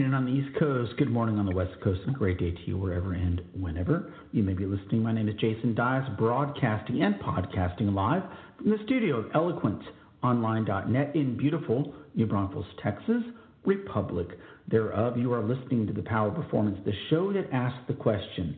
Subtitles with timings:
[0.00, 0.96] Afternoon on the East Coast.
[0.96, 2.00] Good morning on the West Coast.
[2.06, 5.02] And a great day to you wherever and whenever you may be listening.
[5.02, 8.22] My name is Jason Dias, broadcasting and podcasting live
[8.56, 13.22] from the studio of eloquentonline.net in beautiful New Braunfels, Texas,
[13.66, 14.28] Republic
[14.68, 15.18] thereof.
[15.18, 18.56] You are listening to the Power Performance, the show that asks the question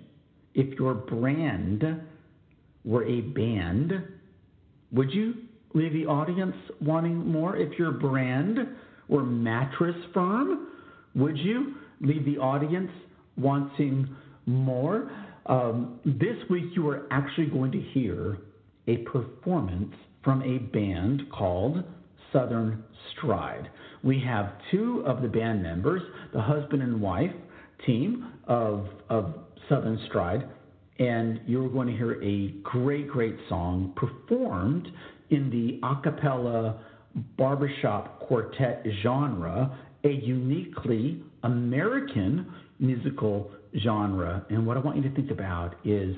[0.54, 1.82] if your brand
[2.84, 3.92] were a band,
[4.92, 5.34] would you
[5.74, 7.56] leave the audience wanting more?
[7.56, 8.58] If your brand
[9.08, 10.68] were mattress firm,
[11.14, 12.90] would you leave the audience
[13.36, 14.08] wanting
[14.46, 15.10] more?
[15.46, 18.38] Um, this week, you are actually going to hear
[18.86, 21.84] a performance from a band called
[22.32, 23.70] Southern Stride.
[24.02, 27.32] We have two of the band members, the husband and wife
[27.86, 29.34] team of, of
[29.68, 30.48] Southern Stride,
[30.98, 34.88] and you're going to hear a great, great song performed
[35.30, 36.80] in the a cappella
[37.36, 43.50] barbershop quartet genre, a uniquely American musical
[43.82, 44.44] genre.
[44.50, 46.16] And what I want you to think about is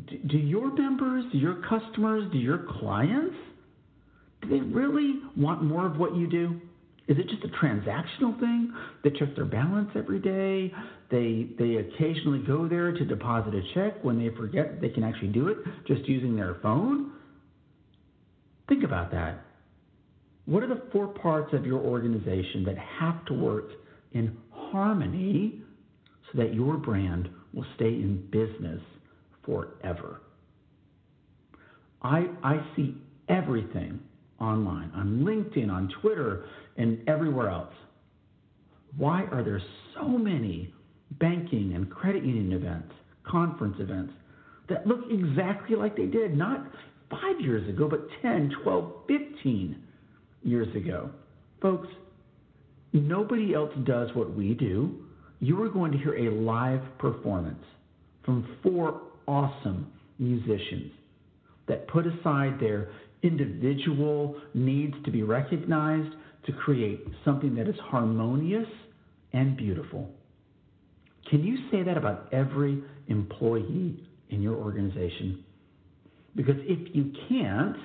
[0.00, 3.36] do your members, do your customers, do your clients,
[4.42, 6.60] do they really want more of what you do?
[7.08, 8.72] Is it just a transactional thing?
[9.02, 10.72] They check their balance every day.
[11.10, 15.28] They they occasionally go there to deposit a check when they forget they can actually
[15.28, 17.10] do it just using their phone.
[18.68, 19.44] Think about that.
[20.50, 23.70] What are the four parts of your organization that have to work
[24.14, 25.62] in harmony
[26.26, 28.82] so that your brand will stay in business
[29.46, 30.22] forever?
[32.02, 32.96] I I see
[33.28, 34.00] everything
[34.40, 36.46] online, on LinkedIn, on Twitter,
[36.76, 37.74] and everywhere else.
[38.96, 39.62] Why are there
[39.94, 40.74] so many
[41.20, 44.14] banking and credit union events, conference events
[44.68, 46.66] that look exactly like they did not
[47.08, 49.84] five years ago, but 10, 12, 15
[50.42, 51.10] years ago?
[51.60, 51.88] Folks,
[52.92, 55.04] nobody else does what we do.
[55.40, 57.62] You are going to hear a live performance
[58.24, 60.92] from four awesome musicians
[61.68, 62.90] that put aside their
[63.22, 66.14] individual needs to be recognized
[66.46, 68.68] to create something that is harmonious
[69.32, 70.10] and beautiful.
[71.28, 75.44] Can you say that about every employee in your organization?
[76.34, 77.76] Because if you can't,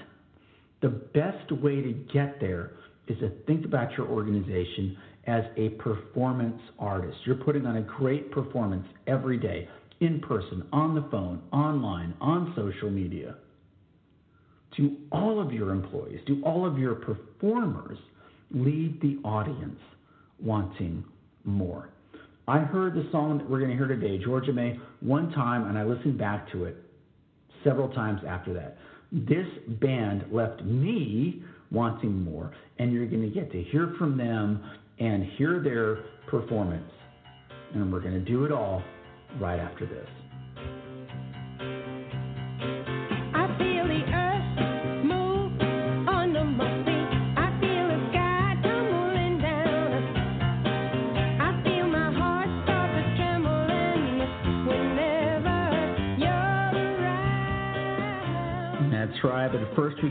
[0.82, 2.72] the best way to get there
[3.08, 4.98] is to think about your organization
[5.28, 7.18] as a performance artist.
[7.26, 9.68] You're putting on a great performance every day,
[10.00, 13.36] in person, on the phone, online, on social media.
[14.78, 17.98] To all of your employees, to all of your performers,
[18.52, 19.80] lead the audience
[20.40, 21.04] wanting
[21.46, 21.90] more.
[22.48, 25.78] I heard the song that we're going to hear today, Georgia May, one time, and
[25.78, 26.76] I listened back to it
[27.64, 28.78] several times after that.
[29.16, 29.48] This
[29.80, 34.62] band left me wanting more, and you're going to get to hear from them
[35.00, 36.92] and hear their performance.
[37.74, 38.84] And we're going to do it all
[39.40, 40.10] right after this.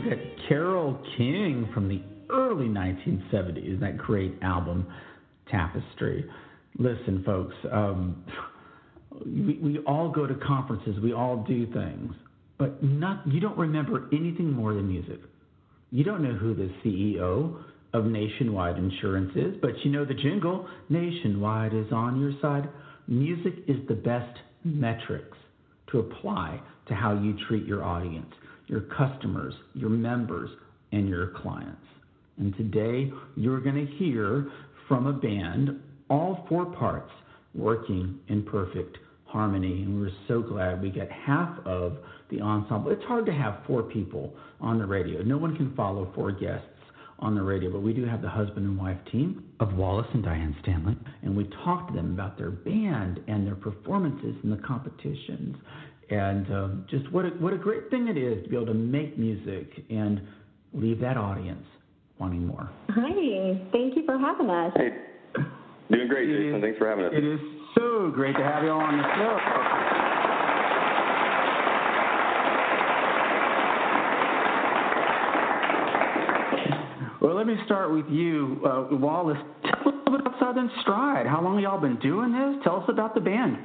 [0.09, 4.87] Got Carole King from the early 1970s, that great album,
[5.49, 6.25] Tapestry.
[6.77, 8.23] Listen, folks, um,
[9.25, 12.13] we, we all go to conferences, we all do things,
[12.57, 15.19] but not you don't remember anything more than music.
[15.91, 20.67] You don't know who the CEO of Nationwide Insurance is, but you know the jingle,
[20.89, 22.69] Nationwide is on your side.
[23.07, 25.37] Music is the best metrics
[25.91, 28.33] to apply to how you treat your audience
[28.67, 30.49] your customers, your members,
[30.91, 31.81] and your clients.
[32.37, 34.51] And today you're going to hear
[34.87, 35.79] from a band,
[36.09, 37.11] all four parts
[37.53, 39.83] working in perfect harmony.
[39.83, 41.97] And we're so glad we get half of
[42.29, 42.91] the ensemble.
[42.91, 45.21] It's hard to have four people on the radio.
[45.21, 46.67] No one can follow four guests
[47.19, 50.23] on the radio, but we do have the husband and wife team of Wallace and
[50.23, 54.57] Diane Stanley, and we talk to them about their band and their performances in the
[54.57, 55.55] competitions
[56.09, 58.73] and um, just what a, what a great thing it is to be able to
[58.73, 60.21] make music and
[60.73, 61.65] leave that audience
[62.19, 62.69] wanting more.
[62.89, 64.71] Hi, thank you for having us.
[64.75, 64.89] Hey,
[65.91, 66.55] doing great, Jason.
[66.55, 67.11] Is, Thanks for having us.
[67.13, 67.39] It is
[67.77, 69.39] so great to have you all on the show.
[77.21, 79.37] Well, let me start with you, uh, Wallace.
[79.63, 81.25] Tell us a little bit about Southern Stride.
[81.25, 82.63] How long have y'all been doing this?
[82.63, 83.57] Tell us about the band.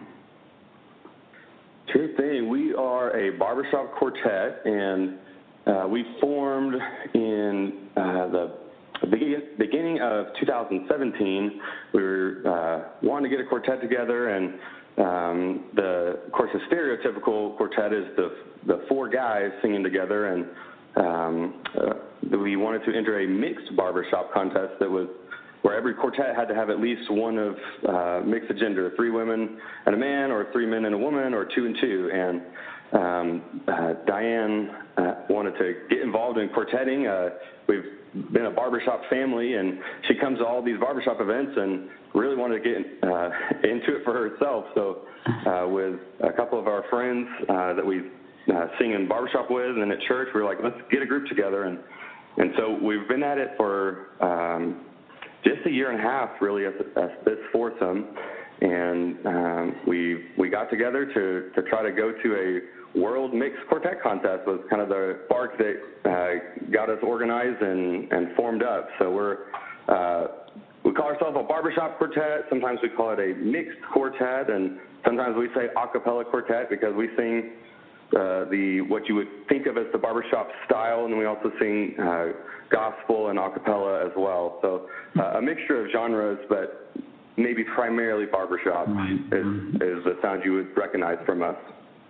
[1.93, 2.49] Sure thing.
[2.49, 5.19] We are a barbershop quartet, and
[5.67, 6.75] uh, we formed
[7.15, 8.59] in uh, the
[9.59, 11.61] beginning of 2017,
[11.93, 14.55] we were uh, wanting to get a quartet together, and
[14.99, 20.47] um, the, of course, the stereotypical quartet is the the four guys singing together, and
[20.97, 25.09] um, uh, we wanted to enter a mixed barbershop contest that was
[25.63, 27.55] where every quartet had to have at least one of
[27.89, 31.45] uh, mixed gender, three women and a man, or three men and a woman, or
[31.45, 32.11] two and two.
[32.13, 32.43] And
[32.93, 37.09] um, uh, Diane uh, wanted to get involved in quartetting.
[37.09, 37.35] Uh,
[37.69, 37.85] we've
[38.33, 39.79] been a barbershop family, and
[40.09, 43.31] she comes to all these barbershop events and really wanted to get uh,
[43.69, 44.65] into it for herself.
[44.75, 45.03] So,
[45.47, 48.01] uh, with a couple of our friends uh, that we
[48.53, 51.29] uh, sing in barbershop with and at church, we were like, let's get a group
[51.29, 51.65] together.
[51.65, 51.79] And,
[52.39, 54.87] and so we've been at it for um,
[55.45, 56.73] just a year and a half, really, as,
[57.25, 58.07] this foursome.
[58.61, 63.67] And um, we, we got together to, to try to go to a World Mixed
[63.69, 68.63] Quartet Contest was kind of the spark that uh, got us organized and, and formed
[68.63, 68.89] up.
[68.99, 69.39] So we're
[69.89, 70.27] uh,
[70.85, 72.47] we call ourselves a barbershop quartet.
[72.49, 76.95] Sometimes we call it a mixed quartet, and sometimes we say a cappella quartet because
[76.95, 77.53] we sing
[78.17, 81.95] uh, the what you would think of as the barbershop style, and we also sing
[82.01, 82.27] uh,
[82.71, 84.59] gospel and a cappella as well.
[84.63, 84.87] So
[85.41, 86.93] a mixture of genres, but
[87.37, 89.13] maybe primarily barbershop right.
[89.13, 91.57] is, is the sound you would recognize from us.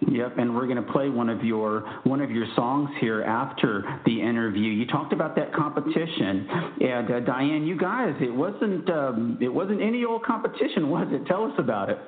[0.09, 3.85] Yep, and we're going to play one of your one of your songs here after
[4.07, 4.71] the interview.
[4.73, 6.49] You talked about that competition,
[6.81, 11.27] and uh, Diane, you guys, it wasn't um, it wasn't any old competition, was it?
[11.27, 11.99] Tell us about it.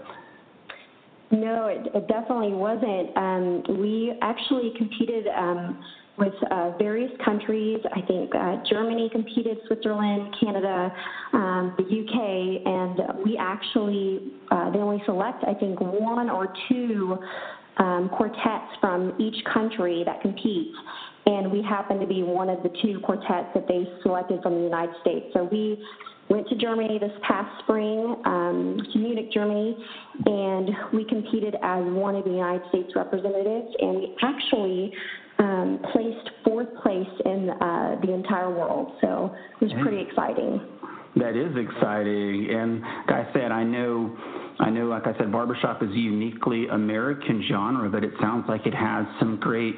[1.33, 3.15] No, it, it definitely wasn't.
[3.15, 5.85] Um, we actually competed um,
[6.19, 7.81] with uh, various countries.
[7.95, 10.93] I think uh, Germany competed, Switzerland, Canada,
[11.33, 17.19] um, the UK, and we actually uh, they only select I think one or two
[17.79, 20.73] um, quartets from each country that compete.
[21.25, 24.65] And we happen to be one of the two quartets that they selected from the
[24.65, 25.27] United States.
[25.33, 25.83] So we
[26.29, 29.77] went to Germany this past spring, um, to Munich, Germany,
[30.27, 34.93] and we competed as one of the United States representatives, and we actually
[35.43, 38.93] um, placed fourth place in uh, the entire world.
[39.01, 40.61] So it was pretty exciting.
[41.17, 42.49] That is exciting.
[42.51, 44.17] And like I said, I know
[44.63, 48.65] I know, like I said, barbershop is a uniquely American genre, but it sounds like
[48.65, 49.75] it has some great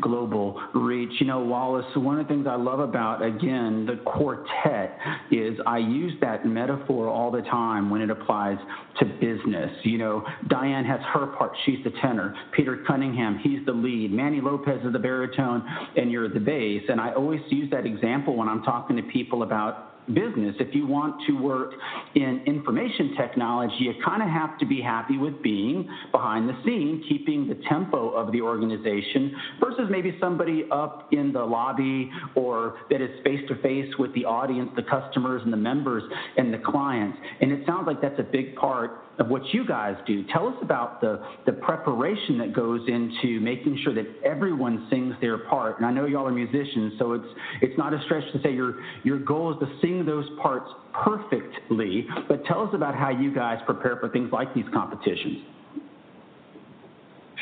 [0.00, 1.10] global reach.
[1.18, 4.96] You know, Wallace, one of the things I love about, again, the quartet
[5.32, 8.58] is I use that metaphor all the time when it applies
[9.00, 9.72] to business.
[9.82, 12.32] You know, Diane has her part, she's the tenor.
[12.52, 14.12] Peter Cunningham, he's the lead.
[14.12, 15.64] Manny Lopez is the baritone,
[15.96, 16.82] and you're the bass.
[16.88, 20.54] And I always use that example when I'm talking to people about business.
[20.60, 21.72] If you want to work
[22.14, 27.04] in information technology, you kind of have to be happy with being behind the scene,
[27.08, 33.00] keeping the tempo of the organization versus maybe somebody up in the lobby or that
[33.00, 36.02] is face to face with the audience, the customers and the members
[36.36, 37.18] and the clients.
[37.40, 40.24] And it sounds like that's a big part of what you guys do.
[40.32, 45.38] Tell us about the, the preparation that goes into making sure that everyone sings their
[45.38, 45.78] part.
[45.78, 47.26] And I know y'all are musicians, so it's
[47.62, 52.06] it's not a stretch to say your your goal is to sing those parts perfectly.
[52.28, 55.38] But tell us about how you guys prepare for things like these competitions.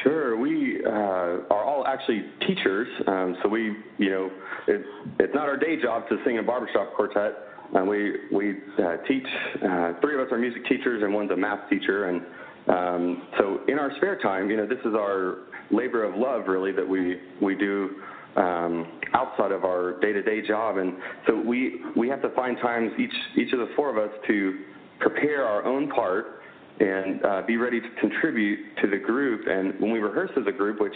[0.02, 4.30] Sure, we uh, are all actually teachers, um, so we, you know,
[4.68, 4.83] it,
[5.18, 7.33] it's not our day job to sing a barbershop quartet.
[7.75, 9.26] Uh, we we uh, teach.
[9.56, 12.08] Uh, three of us are music teachers, and one's a math teacher.
[12.08, 12.23] And
[12.68, 15.38] um, so, in our spare time, you know, this is our
[15.70, 17.96] labor of love, really, that we we do
[18.37, 20.78] um, outside of our day-to-day job.
[20.78, 20.94] And
[21.26, 24.58] so, we we have to find times each each of the four of us to
[25.00, 26.40] prepare our own part
[26.78, 29.46] and uh, be ready to contribute to the group.
[29.49, 30.94] And when we rehearse as a group, which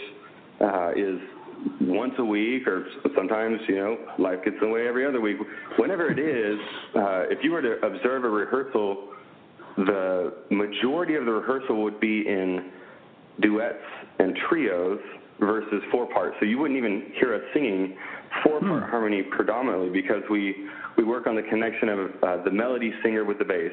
[0.61, 1.19] uh, is
[1.81, 5.37] once a week, or sometimes you know life gets in the way every other week.
[5.77, 6.59] Whenever it is,
[6.95, 9.09] uh, if you were to observe a rehearsal,
[9.77, 12.71] the majority of the rehearsal would be in
[13.41, 13.77] duets
[14.19, 14.99] and trios
[15.39, 16.35] versus four parts.
[16.39, 17.97] So you wouldn't even hear us singing
[18.43, 18.89] four part hmm.
[18.89, 23.39] harmony predominantly because we we work on the connection of uh, the melody singer with
[23.39, 23.71] the bass.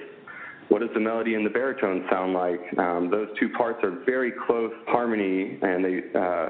[0.69, 2.61] What does the melody and the baritone sound like?
[2.79, 6.49] Um, those two parts are very close harmony, and they uh,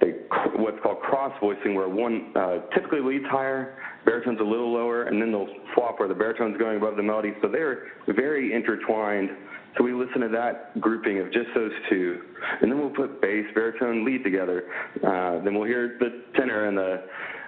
[0.00, 0.12] they
[0.56, 5.20] what's called cross voicing, where one uh, typically leads higher, baritone's a little lower, and
[5.20, 7.32] then they'll swap where the baritone's going above the melody.
[7.42, 9.30] So they're very intertwined.
[9.76, 12.20] So we listen to that grouping of just those two,
[12.60, 14.64] and then we'll put bass, baritone, lead together.
[14.96, 17.04] Uh, then we'll hear the tenor and the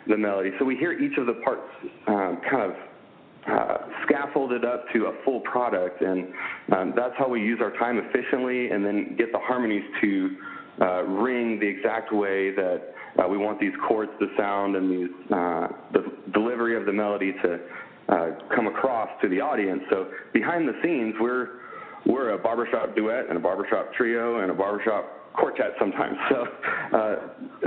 [0.08, 0.50] the melody.
[0.58, 1.62] So we hear each of the parts
[2.06, 2.76] um, kind of
[3.48, 6.28] uh, scaffolded up to a full product, and
[6.76, 10.36] um, that's how we use our time efficiently, and then get the harmonies to
[10.80, 12.82] uh, ring the exact way that
[13.18, 17.32] uh, we want these chords to sound and these, uh, the delivery of the melody
[17.42, 17.58] to
[18.08, 19.82] uh, come across to the audience.
[19.90, 21.60] So behind the scenes, we're
[22.06, 26.16] we're a barbershop duet and a barbershop trio and a barbershop quartet sometimes.
[26.30, 26.44] So
[26.96, 27.16] uh,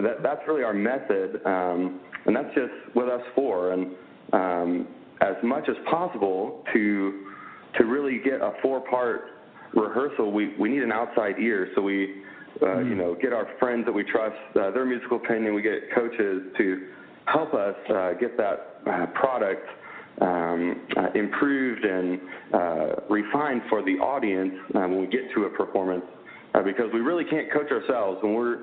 [0.02, 3.72] that, that's really our method, um, and that's just with us four.
[3.72, 3.92] And
[4.34, 4.88] um,
[5.22, 7.26] as much as possible to
[7.78, 9.22] to really get a four-part
[9.74, 11.70] rehearsal, we, we need an outside ear.
[11.76, 12.22] So we,
[12.62, 12.90] uh, mm.
[12.90, 15.54] you know, get our friends that we trust, uh, their musical opinion.
[15.54, 16.88] We get coaches to
[17.26, 19.68] help us uh, get that uh, product
[20.22, 22.20] um, uh, improved and
[22.54, 26.06] uh, refined for the audience uh, when we get to a performance
[26.54, 28.60] uh, because we really can't coach ourselves when we're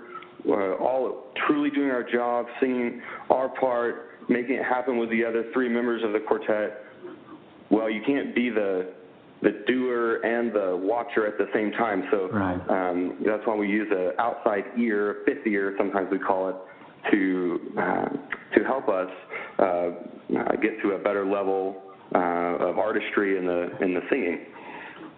[0.48, 5.44] uh, all truly doing our job, singing our part, making it happen with the other
[5.52, 6.84] three members of the quartet.
[7.70, 8.92] Well, you can't be the
[9.42, 12.04] the doer and the watcher at the same time.
[12.10, 12.60] So right.
[12.68, 16.56] um, that's why we use an outside ear, fifth ear, sometimes we call it,
[17.10, 18.08] to uh,
[18.54, 19.08] to help us
[19.58, 19.90] uh, uh,
[20.60, 21.82] get to a better level
[22.14, 22.18] uh,
[22.68, 24.46] of artistry in the in the singing.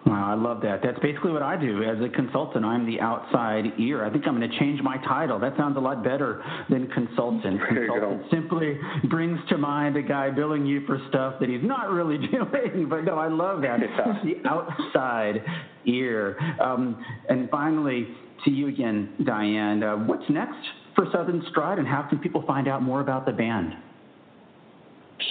[0.05, 0.81] Wow, I love that.
[0.83, 2.65] That's basically what I do as a consultant.
[2.65, 4.03] I'm the outside ear.
[4.03, 5.39] I think I'm going to change my title.
[5.39, 7.61] That sounds a lot better than consultant.
[7.67, 8.77] Consultant simply
[9.09, 12.87] brings to mind a guy billing you for stuff that he's not really doing.
[12.89, 13.79] But no, I love that.
[14.23, 15.41] The outside
[15.85, 16.37] ear.
[16.61, 18.07] Um, and finally,
[18.43, 19.83] to you again, Diane.
[19.83, 20.57] Uh, what's next
[20.95, 23.73] for Southern Stride, and how can people find out more about the band?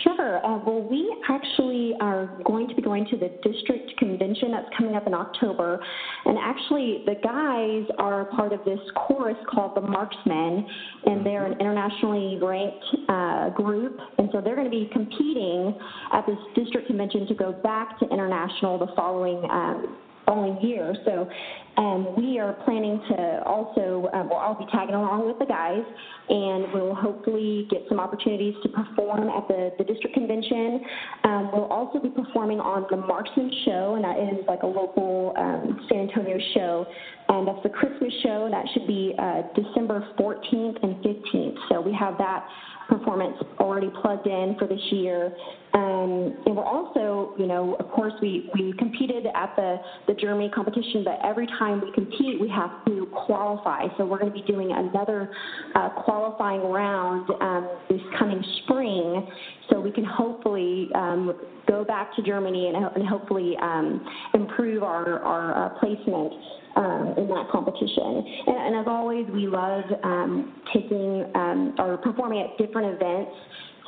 [0.05, 0.45] Sure.
[0.45, 4.95] Uh, well, we actually are going to be going to the district convention that's coming
[4.95, 5.81] up in October.
[6.25, 10.67] And actually, the guys are part of this chorus called the Marksmen,
[11.07, 13.99] and they're an internationally ranked uh, group.
[14.19, 15.79] And so they're going to be competing
[16.13, 19.45] at this district convention to go back to international the following.
[19.51, 20.95] Um, following year.
[21.05, 21.29] So
[21.77, 25.83] um, we are planning to also, uh, well, I'll be tagging along with the guys,
[26.29, 30.81] and we'll hopefully get some opportunities to perform at the, the district convention.
[31.25, 35.33] Um, we'll also be performing on the Marksmen Show, and that is like a local
[35.37, 36.87] um, San Antonio show.
[37.29, 38.49] And that's the Christmas show.
[38.51, 41.57] That should be uh, December 14th and 15th.
[41.71, 42.47] So we have that
[42.93, 45.33] performance already plugged in for this year.
[45.75, 50.51] Um, and we're also, you know, of course, we, we competed at the, the Germany
[50.55, 53.85] competition, but every time we compete, we have to qualify.
[53.97, 55.31] So we're going to be doing another
[55.75, 59.27] uh, qualifying round um, this coming spring
[59.71, 60.52] so we can hopefully
[60.95, 61.33] um,
[61.69, 66.33] go back to Germany and, and hopefully um, improve our, our uh, placement
[66.77, 68.25] um, in that competition.
[68.47, 73.31] And, and, as always, we love um, taking um, or performing at different events.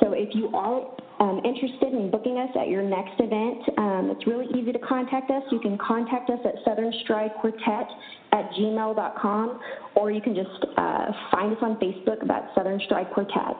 [0.01, 4.27] So if you are um, interested in booking us at your next event, um, it's
[4.27, 5.41] really easy to contact us.
[5.51, 7.87] You can contact us at Southern Stride Quartet
[8.33, 9.59] at gmail.com,
[9.95, 13.55] or you can just uh, find us on Facebook about Southern Stride Quartet.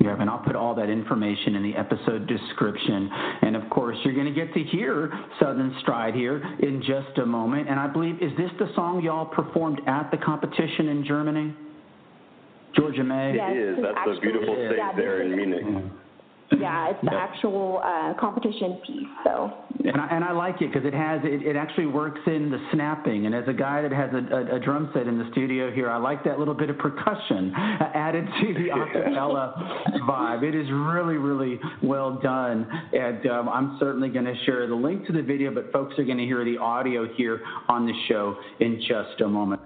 [0.00, 3.08] Yeah, and I'll put all that information in the episode description.
[3.42, 7.26] And of course, you're going to get to hear Southern Stride here in just a
[7.26, 7.68] moment.
[7.68, 11.54] And I believe, is this the song y'all performed at the competition in Germany?
[12.74, 13.34] Georgia May?
[13.36, 13.78] Yes, it is.
[13.82, 15.64] That's a beautiful stage yeah, there in Munich.
[15.64, 15.96] Mm-hmm.
[16.52, 19.08] Yeah, it's the actual uh, competition piece.
[19.24, 19.52] So.
[19.84, 22.58] And I, and I like it because it has it, it actually works in the
[22.72, 23.26] snapping.
[23.26, 25.90] And as a guy that has a, a, a drum set in the studio here,
[25.90, 30.42] I like that little bit of percussion added to the acapella vibe.
[30.42, 32.66] It is really really well done.
[32.92, 36.04] And um, I'm certainly going to share the link to the video, but folks are
[36.04, 39.60] going to hear the audio here on the show in just a moment.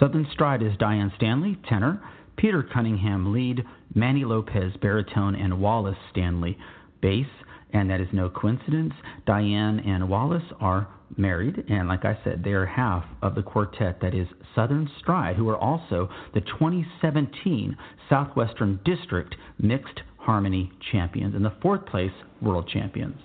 [0.00, 2.02] Southern Stride is Diane Stanley, tenor.
[2.42, 6.58] Peter Cunningham, lead, Manny Lopez, baritone, and Wallace Stanley,
[7.00, 7.28] bass.
[7.72, 8.92] And that is no coincidence.
[9.26, 14.00] Diane and Wallace are married, and like I said, they are half of the quartet
[14.02, 17.76] that is Southern Stride, who are also the 2017
[18.10, 22.10] Southwestern District Mixed Harmony Champions and the fourth place
[22.42, 23.20] World Champions.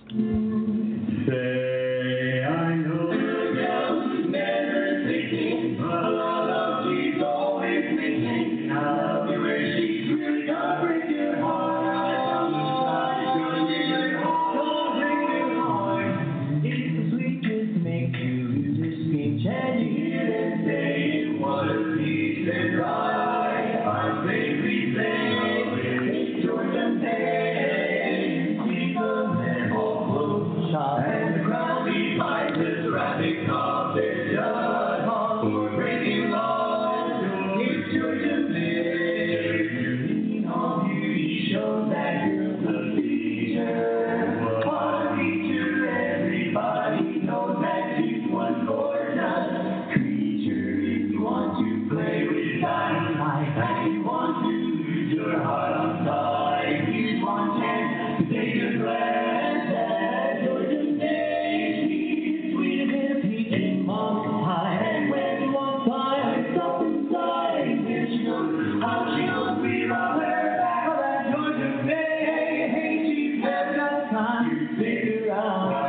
[75.08, 75.87] you out.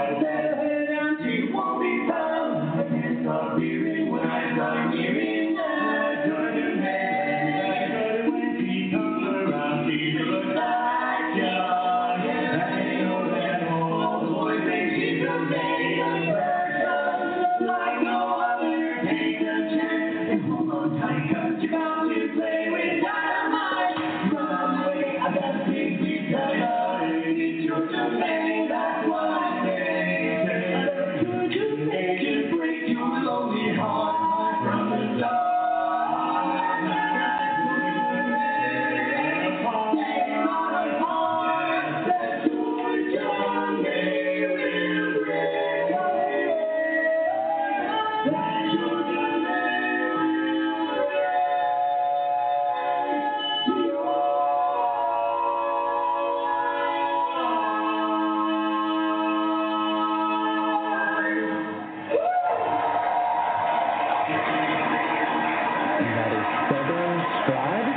[66.66, 67.88] Southern Stride.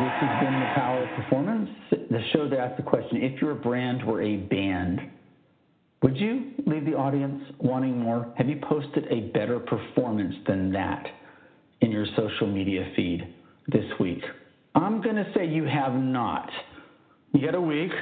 [0.00, 1.70] This has been the Power of Performance.
[1.90, 5.00] The show that asked the question if your brand were a band,
[6.02, 8.32] would you leave the audience wanting more?
[8.36, 11.06] Have you posted a better performance than that
[11.80, 13.34] in your social media feed
[13.68, 14.22] this week?
[14.74, 16.48] I'm going to say you have not.
[17.32, 17.92] You got a week.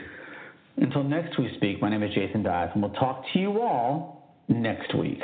[0.77, 4.37] Until next we speak, my name is Jason Dias, and we'll talk to you all
[4.49, 5.21] next week.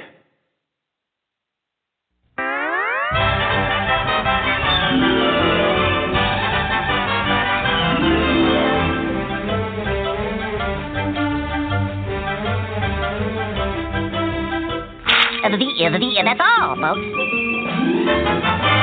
[16.26, 18.73] That's all, folks.